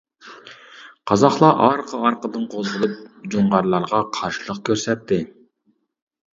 قازاقلار 1.11 1.53
ئارقا-ئارقىدىن 1.65 2.49
قوزغىلىپ 2.55 2.97
جۇڭغارلارغا 3.35 4.03
قارشىلىق 4.19 4.65
كۆرسەتتى. 4.73 5.25